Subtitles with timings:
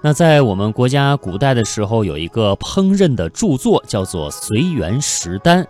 [0.00, 5.64] 那在我们国家古代的时候，有一个烹饪的著作，叫做《随园食单》，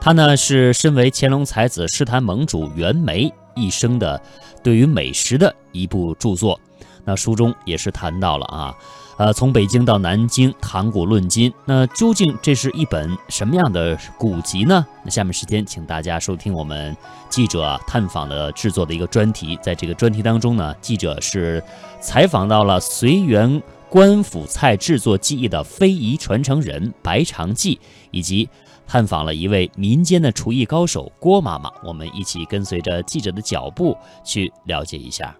[0.00, 4.20] 它呢是身为乾隆才子诗坛盟主袁枚一生的
[4.64, 6.58] 对于美食的一部著作。
[7.04, 8.74] 那书中也是谈到了啊，
[9.18, 11.52] 呃，从北京到南京，谈古论今。
[11.64, 14.86] 那究竟这是一本什么样的古籍呢？
[15.02, 16.96] 那下面时间，请大家收听我们
[17.28, 19.58] 记者探访的制作的一个专题。
[19.60, 21.60] 在这个专题当中呢，记者是
[22.00, 23.60] 采访到了随园
[23.90, 27.80] 官府菜制作技艺的非遗传承人白长记，
[28.12, 28.48] 以及
[28.86, 31.68] 探访了一位民间的厨艺高手郭妈妈。
[31.82, 35.36] 我们一起跟随着记者的脚步去了解一下。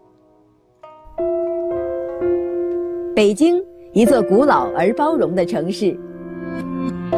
[3.14, 3.60] 北京，
[3.94, 5.98] 一座古老而包容的城市，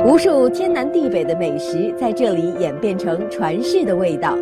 [0.07, 4.37] 无数天南地北的美食在这里演变成传世的味道，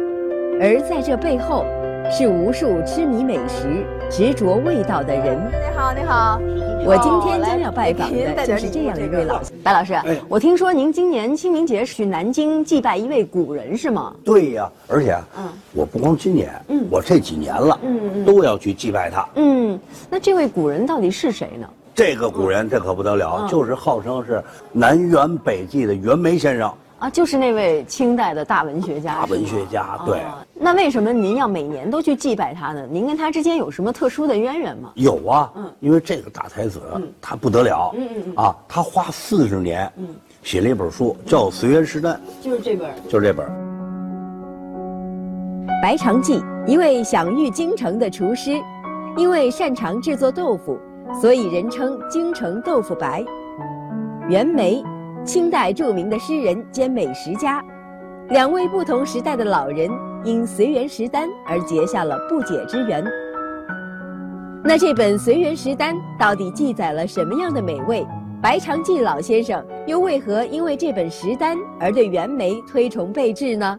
[0.60, 1.64] 而在这背后，
[2.10, 5.38] 是无数痴迷美食、执着味道的人。
[5.50, 6.38] 你好，你好，
[6.84, 9.94] 我今天将要拜访的就是这样一位老白老师。
[10.28, 14.14] 我听说您今年清明节去南京祭拜一位古人，是吗？
[14.22, 19.26] 对呀，而且，嗯，我不光今年，嗯，我这几年了，嗯嗯，都要去祭拜他。
[19.36, 21.66] 嗯，那这位古人到底是谁呢？
[21.98, 29.16] 这个古人这可不得了，就是号称是南辕北纪的袁枚先生啊，就是那位清代的大文学家。
[29.16, 30.22] 大文学家，对。
[30.54, 32.86] 那为什么您要每年都去祭拜他呢？
[32.88, 34.92] 您跟他之间有什么特殊的渊源吗？
[34.94, 36.80] 有啊，嗯，因为这个大才子
[37.20, 40.06] 他不得了，嗯嗯啊，他花四十年，嗯，
[40.44, 43.44] 写了一本书叫《随园食单》，就是这本，就是这本。
[45.82, 48.52] 白长记，一位享誉京城的厨师，
[49.16, 50.78] 因为擅长制作豆腐。
[51.20, 53.24] 所以人称京城豆腐白。
[54.28, 54.82] 袁枚，
[55.24, 57.64] 清代著名的诗人兼美食家，
[58.28, 59.90] 两位不同时代的老人
[60.24, 63.04] 因随园食单而结下了不解之缘。
[64.62, 68.06] 那这本随园食单到底记载了什么样的美味？
[68.40, 73.76] 白长记老先生又为何因为这本食单而对袁枚推崇备至呢？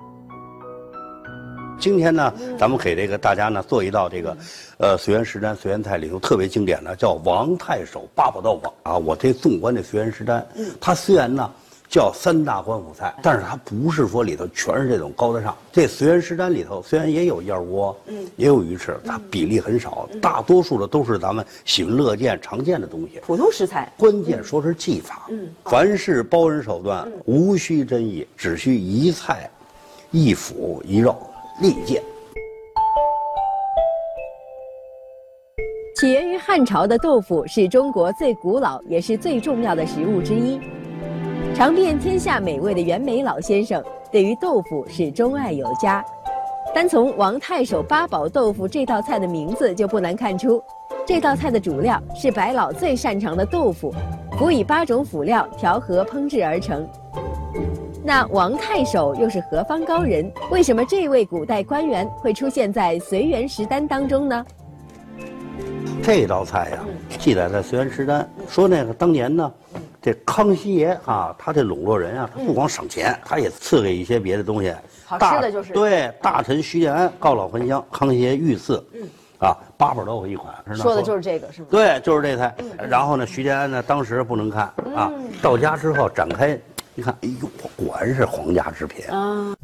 [1.80, 4.38] 今天呢，咱们给这个大家呢做一道这个，
[4.78, 8.98] 呃，随园食单随园菜里头特别经典的，叫王太守八宝豆腐啊。
[8.98, 10.46] 我这纵观这随园食单，
[10.82, 11.50] 它虽然呢
[11.88, 15.56] 叫三大官府菜，但是它不是说里头全是这种高大上。
[15.72, 23.22] 这随园食单里头虽然也有燕窝，嗯，也有鱼翅，它比例很少，大多数的都是咱们喜闻乐见、常见的东西。
[23.26, 23.90] 普通食材。
[23.98, 29.50] 关键说是技法，嗯，凡是包人手段，无需真意，只需一菜、
[30.12, 31.18] 一腐、一肉。
[31.62, 32.02] 利剑。
[35.98, 40.60] 起源于汉朝的豆腐是中国最古老也是最重要的食物之一。
[41.54, 46.04] 尝遍天下美味的袁枚老先生对于豆腐是钟爱有加。
[46.74, 50.64] 单从王太守八宝豆腐这道菜的名字就不难看出，
[51.06, 53.94] 这道菜的主料是白老最擅长的豆腐，
[54.38, 56.88] 辅以八种辅料调和烹制而成。
[58.10, 60.34] 那王太守又是何方高人？
[60.50, 64.44] 为什么这位古代官员会出现在随园食单当中呢？
[66.02, 66.80] 这道菜呀，
[67.20, 69.52] 记载在随园食单，说那个当年呢，
[70.02, 74.74] 这康熙爷啊，他这笼络人啊，他不光省钱，他也赐给一些别的东西。
[75.06, 75.72] 好吃的就是。
[75.72, 78.84] 对，大臣徐建安告老还乡，康熙爷御赐，
[79.38, 80.52] 啊，八宝豆腐一款。
[80.76, 81.68] 说的就是这个，是吗？
[81.70, 82.56] 对，就是这菜。
[82.90, 84.64] 然后呢，徐建安呢，当时不能看
[84.96, 85.12] 啊，
[85.44, 86.60] 到家之后展开。
[87.00, 89.56] 你看，哎呦，果然是皇家制品啊！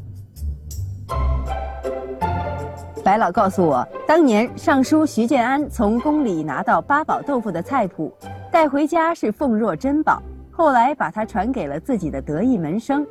[3.04, 8.10] 白老告诉我，当年尚书徐建安从宫里拿到八宝豆腐的菜谱，
[8.50, 10.22] 带回家是奉若珍宝。
[10.50, 13.06] 后来把它传给了自己的得意门生，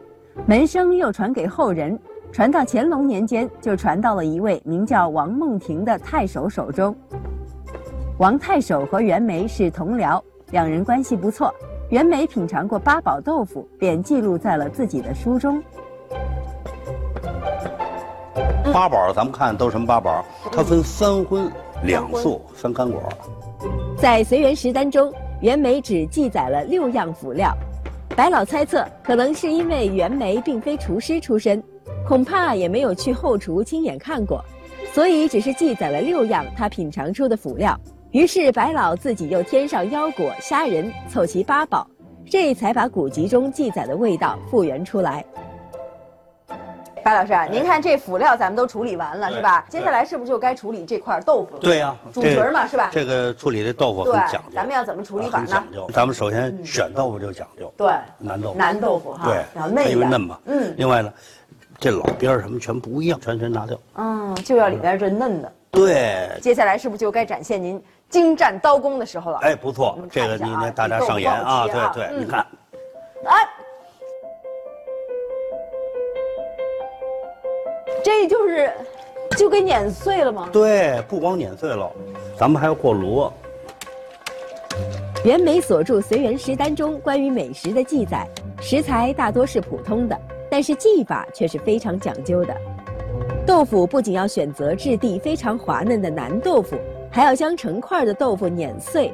[0.47, 1.95] 门生又传给后人，
[2.31, 6.95] 传到乾隆年间，就传到了一位名叫王梦婷的太守手中。
[8.17, 10.19] 王太守和袁枚是同僚，
[10.49, 11.53] 两人关系不错。
[11.89, 15.61] 袁枚品尝过八宝豆腐，便记录在了自己的书中。
[18.73, 20.25] 八宝，咱们看都什么八宝？
[20.51, 21.47] 它分三荤、
[21.83, 23.03] 两素、三干果。
[23.99, 27.55] 在随园食单中，袁枚只记载了六样辅料。
[28.15, 31.63] 白老猜测，可能是因为袁枚并非厨师出身，
[32.07, 34.43] 恐怕也没有去后厨亲眼看过，
[34.91, 37.79] 所以只是记载了六样他品尝出的辅料。
[38.15, 41.85] 于是白老自己又添上腰果、虾仁，凑齐八宝，
[42.31, 45.21] 这才把古籍中记载的味道复原出来。
[47.03, 49.65] 白老师，您看这辅料咱们都处理完了是吧？
[49.69, 51.59] 接下来是不是就该处理这块豆腐了？
[51.59, 52.89] 对呀，主角嘛是吧？
[52.89, 55.47] 这个处理的豆腐很讲究，咱们要怎么处理法呢？
[55.49, 60.39] 讲究，咱们首先选豆腐就讲究，对，南豆腐，南豆腐哈，对，要嫩因为嫩嘛。
[60.45, 60.73] 嗯。
[60.77, 61.11] 另外呢，
[61.79, 63.77] 这老边儿什么全不一样，全全拿掉。
[63.95, 65.51] 嗯，就要里边这嫩的。
[65.75, 66.29] 对。
[66.41, 67.81] 接下来是不是就该展现您？
[68.07, 69.39] 精湛刀工的时候了。
[69.39, 72.45] 哎，不错这个看一下啊你呢大家上眼啊，对对，嗯你看，
[73.25, 73.49] 哎，
[78.03, 78.71] 这就是
[79.35, 80.47] 就给碾碎了吗？
[80.53, 81.91] 对，不光碾碎了，
[82.37, 83.29] 咱们还要过炉。
[85.25, 88.27] 袁枚所著《随园食单》中关于美食的记载，
[88.61, 90.17] 食材大多是普通的，
[90.47, 92.55] 但是技法却是非常讲究的。
[93.45, 96.75] 豆腐不仅要选择质地非常滑嫩的南豆腐，
[97.11, 99.13] 还要将成块的豆腐碾碎，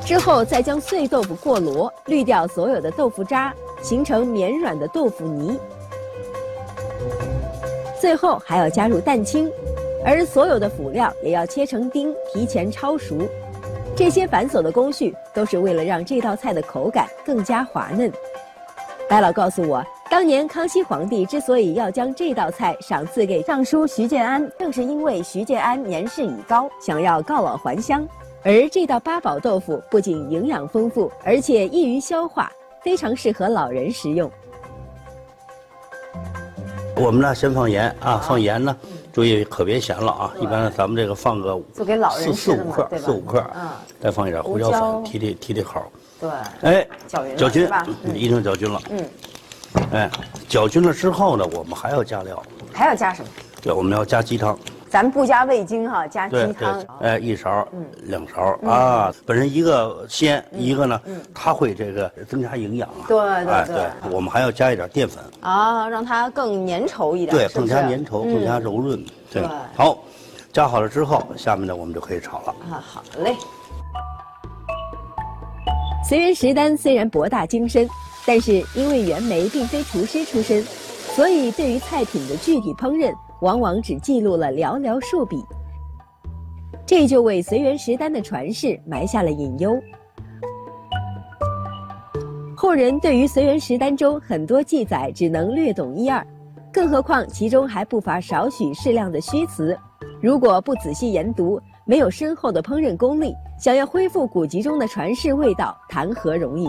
[0.00, 5.58] 之后再将碎豆腐过箩，滤掉所有的豆腐渣，形成绵软的豆腐泥。
[7.98, 9.50] 最后还要加入蛋清，
[10.04, 13.16] 而所有的辅料也要切成丁，提前焯熟。
[13.96, 18.12] 这些繁琐的工序都是为了让这道菜的口感更加滑嫩。
[19.08, 19.82] 白老告诉我，
[20.14, 28.06] 当年康熙皇帝之所以要将这道菜赏赐给尚书徐建安，正是因为徐建安年事已高，想要告老还乡。
[28.44, 32.48] 而这道八宝豆腐不仅营养丰富，而且易于消化，
[32.80, 34.30] 非常适合老人食用。
[36.94, 38.76] 我们呢先放盐啊，放盐呢，
[39.12, 40.32] 注意可别咸了啊。
[40.38, 43.68] 一般咱们这个放个就给老四人四五克，四五克，嗯，
[43.98, 45.82] 再放一点胡椒粉，提提提提口。
[46.20, 48.80] 对，哎，搅匀了搅均是吧，嗯一定搅均了。
[48.90, 49.04] 嗯，
[49.92, 50.10] 哎，
[50.48, 52.42] 搅均了之后呢，我们还要加料，
[52.72, 53.28] 还要加什么？
[53.62, 54.58] 对，我们要加鸡汤。
[54.88, 57.66] 咱们不加味精哈，加对对鸡汤。，哎，一勺，
[58.04, 59.12] 两勺啊。
[59.26, 61.00] 本身一个鲜，一个呢，
[61.34, 63.02] 它会这个增加营养啊。
[63.08, 69.04] 对对哎对我们还要加一点淀粉，啊，让它更粘稠一点，对，是是更加粘稠，嗯更加柔润。
[69.32, 69.98] 对对，好，
[70.52, 72.54] 加好了之后，下面呢我们就可以炒了。
[72.70, 73.34] 啊，好嘞。
[76.08, 77.88] 随园食单虽然博大精深，
[78.26, 80.62] 但是因为袁枚并非厨师出身，
[81.14, 85.44] 所以对于菜品的具体烹饪，往往只记录了寥寥数笔。
[86.86, 89.78] 这就为随园食单的传世埋下了隐忧。
[92.56, 96.26] 后人对于随园食单中很多记载只能略懂一二，
[96.72, 99.76] 更何况其中还不乏少许适量的虚词。
[100.22, 106.66] 如果不仔细研读，没有深厚的烹饪功力，想要恢复古籍中的传世味道，谈何容易？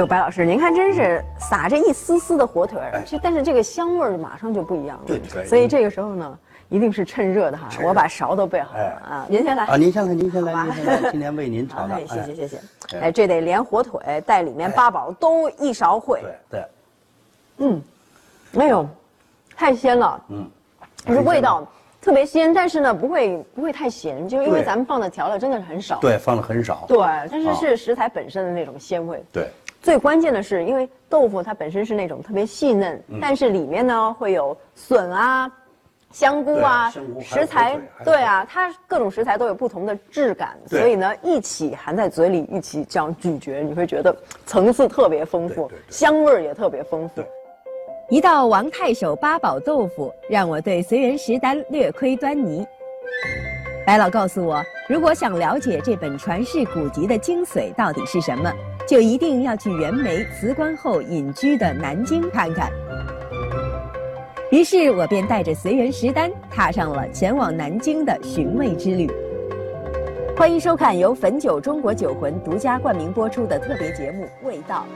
[0.00, 5.04] 呦，白老师，您看，真是撒这一丝丝的火腿儿哎，这但是这个香味儿马上就不一样了。
[5.06, 6.38] 对对所以这个时候呢，
[6.68, 7.68] 一定是趁热的哈。
[7.82, 9.64] 我把勺都备好了哎啊，您先来。
[9.64, 12.56] 啊，您先来，您先来，您先来，今天为您炒谢谢 谢谢。
[12.92, 16.20] 哎哎，这得连火腿带里面八宝都一勺烩。
[16.20, 16.64] 对对，
[17.58, 17.82] 嗯，
[18.58, 18.86] 哎呦，
[19.56, 20.22] 太鲜了。
[20.28, 20.46] 嗯，
[21.06, 21.66] 就是味道
[22.02, 25.98] 特别鲜，但是呢不会不会太咸，就因为咱们放的调料真的是很少。
[26.00, 26.84] 对，放的很少。
[26.86, 26.98] 对，
[27.30, 29.24] 但是是食材本身的那种鲜味。
[29.32, 29.50] 对，
[29.86, 33.20] 最关键的是，因为豆腐它本身是那种特别细嫩，嗯。
[33.22, 35.48] 但是里面呢会有笋啊、
[36.10, 44.12] 香菇啊菇食材对啊，它各种食材都有不同的质感，所以呢一起含在嘴里，一起这样咀嚼，你会觉得
[44.44, 47.22] 层次特别丰富香味儿也特别丰富。
[48.10, 52.66] 一道王太守八宝豆腐，让我对随园食单略窥端倪。
[53.86, 58.52] 白老告诉我，如果想了解这本传世古籍的精髓到底是什么，
[58.86, 62.70] 就一定要去袁枚辞官后隐居的南京看看。
[64.52, 69.10] 于是我便带着随园食单，踏上了前往南京的寻味之旅。
[70.36, 74.86] 欢迎收看由汾酒中国酒魂独家冠名播出的特别节目《味道》。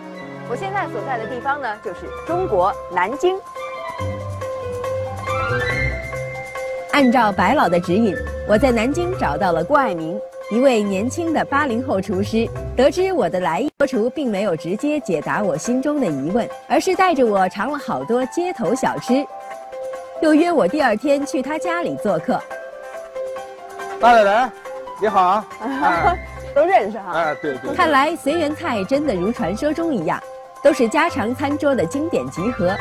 [0.50, 3.37] 我现在所在的地方呢，就是中国南京。
[6.93, 8.14] 按照白老的指引，
[8.47, 10.17] 我在南京找到了郭爱民，
[10.50, 12.49] 一位年轻的八零后厨师。
[12.76, 19.25] 得知我的来意，郭厨并没有直接解答我心中的疑问，而是带着我尝了好多街头小吃，
[20.21, 22.40] 又约我第二天去他家里做客。
[24.00, 24.50] 大奶奶，
[25.00, 25.47] 你好啊！
[25.61, 26.19] 哎
[26.52, 27.12] 都认识哈。
[27.12, 30.21] 哎，对对，看来随园菜真的如传说中一样，
[30.64, 32.75] 都是家常餐桌的经典集合。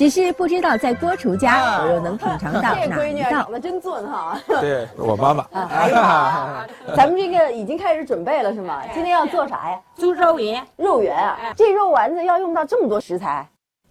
[0.00, 3.50] 只是不知道在郭厨家，我又能品尝到 这哪一闺女长道？
[3.52, 4.34] 得真俊哈。
[4.58, 5.46] 对我妈妈。
[5.52, 6.66] 哎呀，
[6.96, 8.80] 咱们这个已经开始准备了是吗？
[8.94, 9.78] 今天要做啥呀？
[9.98, 11.36] 猪肉圆，肉圆啊！
[11.54, 13.46] 这肉丸子要用到这么多食材，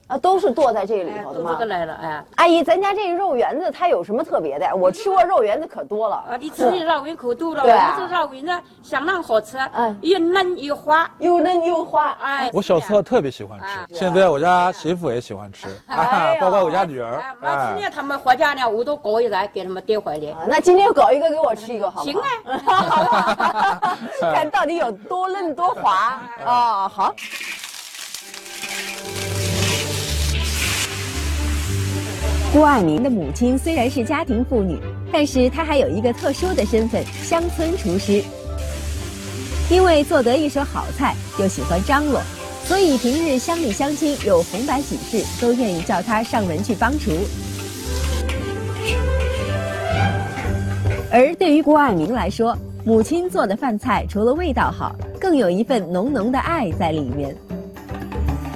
[0.09, 1.65] 啊，都是剁在这里头的吗都这个？
[1.67, 4.75] 来了，哎，阿姨，咱家这个肉圆子它有什么特别的？
[4.75, 6.15] 我吃过肉圆子可多了。
[6.15, 20.31] 啊，你吃的肉圆可多了，对啊我们这肉圆呢相当好吃嗯，又嫩又滑，又嫩又滑，哎，我小时候特别喜欢啊吃，现在我家媳妇也喜欢吃，啊，包括我家女儿哎，，每次哎，他们回家呢，我都搞一袋给他们带回来。
[20.31, 22.11] 啊那今天搞一个给我吃一个好吗？
[22.11, 22.19] 行
[22.65, 23.97] 啊，
[24.33, 26.89] 看到底有多嫩多滑啊！
[26.89, 27.13] 好，
[32.51, 34.75] 郭爱民的母亲虽然是家庭妇女，
[35.13, 38.23] 但是她还有一个特殊的身份——乡村厨师。
[39.69, 42.19] 因为做得一手好菜，又喜欢张罗，
[42.63, 47.11] 所以平日乡里乡亲有红白喜事，都愿意叫她上门去帮厨。
[51.11, 57.35] 而对于郭爱民来说，母亲做的饭菜除了味道好，更有一份浓浓的爱在里面。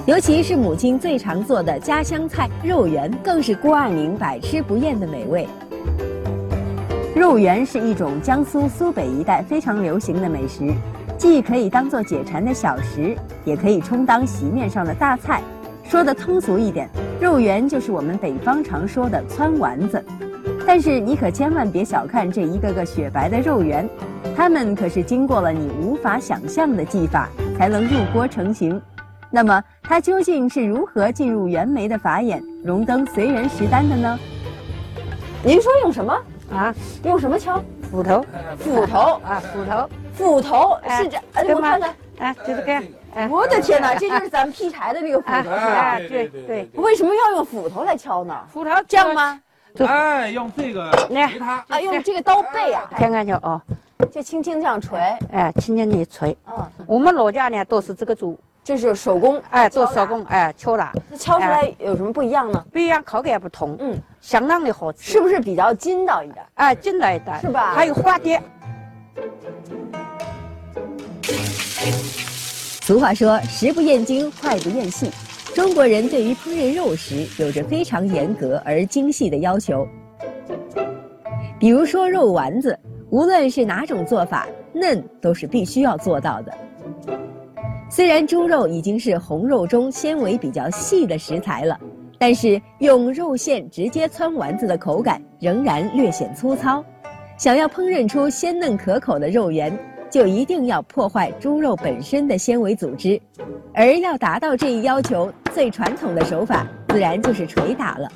[0.06, 5.48] 尤其是母亲最常做的家乡菜肉圆，更是郭爱民百吃不厌的美味。
[7.16, 10.74] 肉圆是一种江苏苏北一带非常流行的美食，
[11.16, 15.40] 既可以当做解馋的小食，也可以充当席面上的大菜。
[15.84, 16.86] 说的通俗一点，
[17.18, 20.04] 肉圆就是我们北方常说的汆丸子。
[20.66, 23.88] 但是你可千万别小看这一个个雪白的肉圆，
[24.36, 28.78] 它们可是经过了你无法想象的技法才能入锅成型。
[29.34, 34.16] 那么它究竟是如何进入袁枚的法眼，荣登随人食单的呢？
[35.42, 36.16] 您说用什么？
[36.52, 36.72] 啊，
[37.02, 37.60] 用什么敲？
[37.90, 38.24] 斧头
[38.60, 42.84] 斧头，啊，斧头，斧头哎是这，哎，我看看，哎，就是这样，
[43.16, 45.80] 哎，我的天哪，这就是咱们劈柴的那个斧啊头是吧？
[45.80, 48.40] 啊，对对，为什么要用斧头来敲呢？
[48.52, 49.12] 斧头这样？
[49.12, 49.40] 吗？
[49.84, 53.60] 哎，用这个来锤它，啊，用这个刀背啊，看看就哦，
[54.12, 55.00] 就轻轻这样锤，
[55.32, 56.36] 哎，轻轻地锤。
[56.46, 62.64] 嗯，我们老家呢都是这个做，这是手工，哎，做手工，哎，敲打，那敲出来有什么不一样呢？
[62.72, 66.42] 不一样，口感不同，嗯，相当的好吃，是不是比较筋道一点？
[66.54, 67.74] 哎，筋道一点，是吧？
[67.74, 68.42] 还有花碟，
[72.80, 75.10] 俗话说“食不厌精，脍不厌细”，
[75.54, 79.86] 中国人对于烹饪肉食有着非常严格而精细的要求。
[81.58, 82.78] 比如说肉丸子，
[83.10, 86.52] 无论是哪种做法，嫩都是必须要做到的。
[87.90, 91.78] 虽然猪肉已经是红肉中纤维比较细的食材了，
[92.18, 96.84] 但是用肉馅直接汆丸子的口感仍然略显粗糙。
[97.36, 99.76] 想要烹饪出鲜嫩可口的肉圆，
[100.10, 103.20] 就一定要破坏猪肉本身的纤维组织，
[103.72, 108.08] 而要达到这一要求，最传统的手法自然就是捶打了。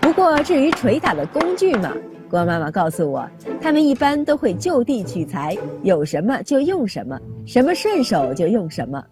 [0.00, 1.92] 不过至于捶打的工具嘛，
[2.30, 3.28] 郭妈妈告诉我，
[3.60, 9.02] 他们一般都会就地取材，有什么就用什么，什么顺手就用什么。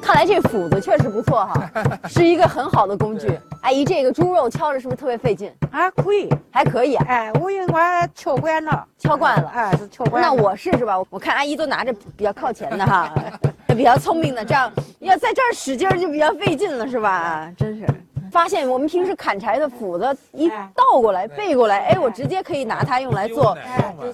[0.00, 1.70] 看来这斧子确实不错哈，
[2.08, 3.30] 是一个很好的工具。
[3.62, 5.50] 阿姨，这个猪肉敲着是不是特别费劲？
[5.70, 7.66] 啊，可以，还可以啊，哎，我因为
[8.14, 9.48] 敲惯了，敲惯了。
[9.54, 10.28] 哎，是敲惯了。
[10.28, 13.14] 那我试试吧，我看阿姨都拿着比较靠前的哈，
[13.68, 17.50] 比较聪明的，这样要在这儿使劲儿就比较费劲了，是吧？
[17.56, 17.86] 真是。
[18.32, 23.56] 发现我们平时砍柴的斧子一倒过来背过来，哎，我直接可以拿它用来做，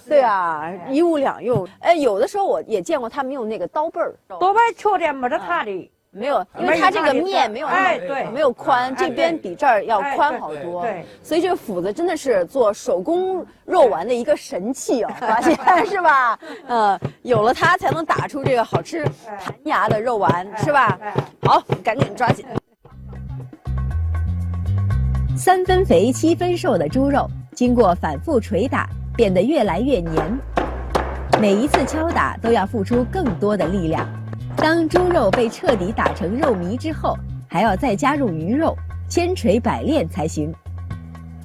[0.08, 1.66] 对啊，一物两用。
[1.78, 8.25] 哎，有的时候我也见过他们用那个刀背儿，刀背缺点没得它的，没有，因为它这个面没有那么哎对。
[8.30, 10.82] 没有宽，这边比这儿要宽好多。
[10.82, 15.54] 对对所以这个斧子真的是做手工肉丸的一个神器哦， 发现
[15.87, 16.37] 是吧？
[16.66, 19.04] 嗯，有了它才能打出这个好吃
[19.38, 20.98] 弹牙的肉丸，是吧？
[21.42, 22.44] 好，赶紧抓紧。
[25.38, 30.38] 三分肥七分瘦的猪肉，经过反复捶打，变得越来越黏。
[31.40, 34.04] 每一次敲打都要付出更多的力量。
[34.57, 37.16] 当猪肉被彻底打成肉糜之后，
[37.47, 38.76] 还要再加入鱼肉，
[39.09, 40.52] 千锤百炼才行。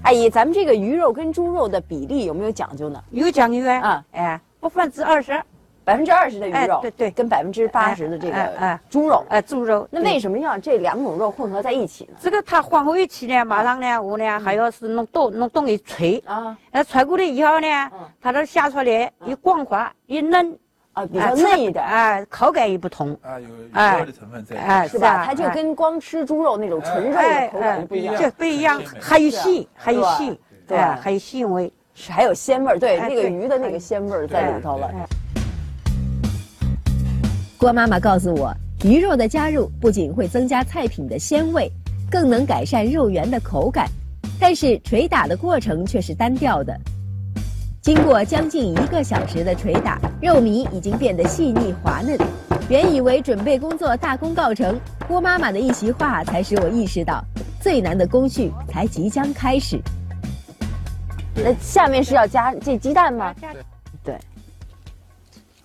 [0.02, 3.00] 阿姨，咱们这个鱼肉跟猪肉的比例有没有讲究呢？
[3.12, 5.40] 有讲究啊，啊哎，百分之二十，
[5.84, 7.12] 百分之二十的鱼肉，哎对对。
[7.12, 9.25] 跟百分之八十的这个猪肉。
[9.30, 9.88] 哎，猪肉。
[9.92, 12.18] 那为什么要这两种肉混合在一起呢？
[12.20, 16.58] 这个它混合一起呢，马上呢，我呢还要是弄冻弄冻一锤，啊。
[16.72, 20.58] 那，捶过了以后呢嗯，它这下出来一光滑一嫩，
[20.94, 21.84] 啊，比较哎嫩一点。
[21.84, 24.56] 哎，口感也不同，啊，有有肉的成分在。
[24.58, 25.24] 哎，是吧？
[25.25, 30.78] 它就跟光吃猪肉那种纯肉的哎口感不一样，这不一样，还有细，还有细，对。
[30.78, 34.90] 哎，还有细味，是还有鲜味儿，对，哎那个鱼的那个鲜味儿在里头了。
[37.63, 38.53] 哎郭妈妈告诉我，
[38.84, 41.72] 鱼肉的加入不仅会增加菜品的鲜味，
[42.12, 43.88] 更能改善肉圆的口感。
[44.38, 46.77] 但是捶打的过程却是单调的。
[47.82, 52.17] 经过将近一个小时的捶打，肉糜已经变得细腻滑嫩。
[52.67, 54.77] 原以为准备工作大功告成，
[55.08, 57.24] 郭妈妈的一席话才使我意识到，
[57.62, 59.79] 最难的工序才即将开始。
[61.34, 63.34] 那下面是要加这鸡蛋吗？
[64.03, 64.20] 对，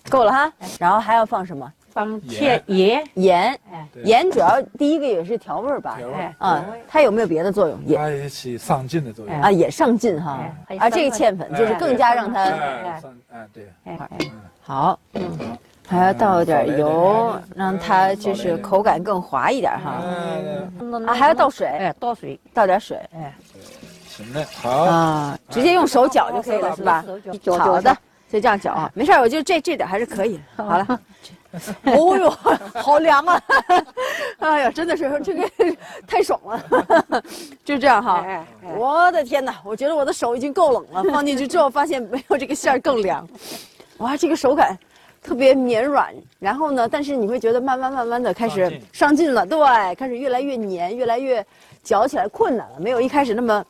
[0.08, 0.52] 够了哈。
[0.78, 1.68] 然后还要放什么？
[1.98, 5.98] 放切盐，盐哎，盐主要第一个也是调味儿吧。
[6.38, 7.76] 啊，它有没有别的作用？
[7.84, 9.40] 也它也起上劲的作用。
[9.40, 10.38] 啊也上劲哈
[10.68, 10.76] 哎。
[10.78, 13.02] 而这个芡粉就是更加让它哎，
[13.32, 14.18] 哎对，哎哎，
[14.60, 14.96] 好。
[15.88, 20.00] 还要倒点油，让它就是口感更滑一点哈。
[21.04, 23.34] 啊，还要倒水，哎，倒水，倒点水哎
[24.06, 27.04] 行嘞，好，啊，直接用手搅就可以了，是吧？
[27.58, 27.96] 好的，
[28.30, 30.38] 就这样搅啊，没事儿，我觉得这这点还是可以。
[30.56, 31.00] 好了，
[31.84, 32.30] 哦呦，
[32.74, 33.42] 好凉啊！
[34.40, 35.50] 哎呀，真的是这个
[36.06, 37.22] 太爽了，
[37.64, 38.22] 就这样哈。
[38.26, 43.26] 哎哎我的天哪，我觉得我的手已经够冷了，放进去之后发现没有这个馅儿更凉。
[43.98, 44.78] 哇，这个手感
[45.22, 51.44] 特别绵软，然后呢，但是你会觉得慢慢慢慢的开始上劲上劲了，对，开始越来越黏，越来越
[51.82, 53.64] 嚼起来困难了，没有一开始那么，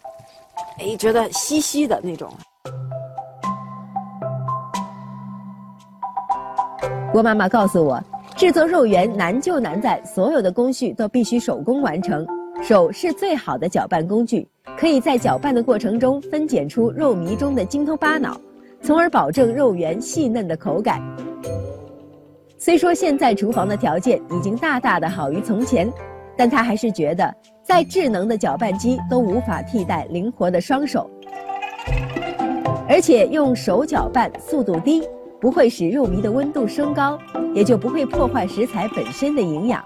[0.80, 2.28] 哎，觉得稀稀的那种。
[7.10, 7.98] 郭妈妈告诉我，
[8.36, 12.24] 制作肉圆难就难在所有的工序都必须手工完成，
[12.62, 14.46] 手是最好的搅拌工具，
[14.76, 18.38] 可以在搅拌的过程中分拣出肉糜中的筋头巴脑，
[18.82, 21.02] 从而保证肉圆细嫩的口感。
[22.58, 25.90] 虽说现在厨房的条件已经大大的好于从前，
[26.36, 31.08] 但她还是觉得再智能的搅拌机都无法替代灵活的双手，
[32.86, 35.02] 而且用手搅拌速度低。
[35.40, 37.18] 不会使肉糜的温度升高，
[37.54, 39.82] 也就不会破坏食材本身的营养。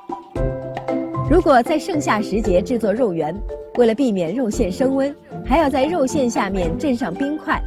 [1.30, 3.35] 如果在盛夏时节制作肉圆，
[3.76, 7.61] 为了避免肉馅升温，还要在肉馅下面镇上冰块。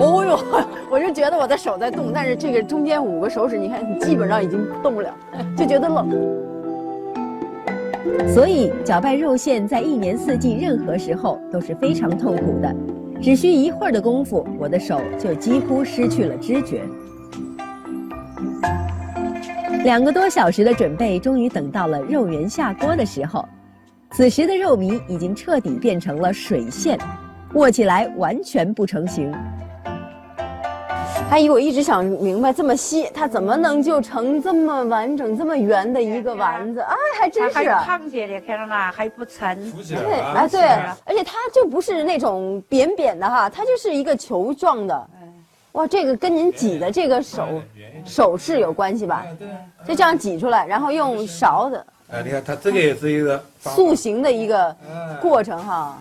[0.00, 0.38] 哦呦，
[0.90, 5.14] 我就觉得我的手在动，但是这个中间五个手指，你看你基本上已经动不了，
[5.56, 6.08] 就觉得冷。
[8.32, 12.74] 所以搅拌肉馅在一年四季任何时候都是非常痛苦的。
[13.22, 16.82] 只需一会儿的功夫，我的手就几乎失去了知觉。
[19.84, 23.46] 两个多小时的准备，终于等到了肉圆下锅的时候。
[24.12, 26.98] 此时的肉糜已经彻底变成了水馅，
[27.54, 29.32] 握起来完全不成形。
[31.28, 36.80] 阿姨，我一直想明白，这么细，它怎么能就成这么完整、这么圆的一个丸子？
[36.80, 37.82] 哎，还真是啊。
[37.84, 38.92] 胖些的，看到吗？
[38.92, 39.72] 还不沉。
[39.72, 40.62] 对，啊对，
[41.04, 45.08] 而且它就不是那种扁扁的哈，它就是一个球状的。
[45.72, 47.60] 哇，这个跟您挤的这个手
[48.04, 49.26] 手势有关系吧？
[49.86, 54.74] 就这样挤出来，然后用勺子哎，你看它这个也是一个塑形的一个
[55.20, 56.00] 过程哈。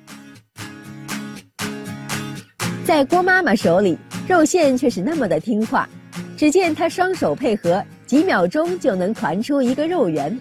[2.86, 5.88] 在郭妈妈手里，肉馅却是那么的听话。
[6.36, 10.38] 只见他双手配合，几秒钟就能团出一个肉圆，